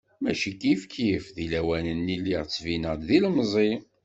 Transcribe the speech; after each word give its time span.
Mačči 0.23 0.51
kifkif, 0.61 1.23
deg 1.35 1.47
lawan-nni 1.51 2.15
lliɣ 2.19 2.43
ttbineɣ-d 2.45 3.01
d 3.07 3.09
ilemẓi. 3.17 3.71